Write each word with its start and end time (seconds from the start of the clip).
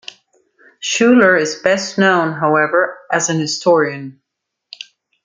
Schouler 0.79 1.37
is 1.37 1.57
best 1.63 1.99
known, 1.99 2.33
however, 2.33 2.97
as 3.11 3.29
an 3.29 3.39
historian. 3.39 4.19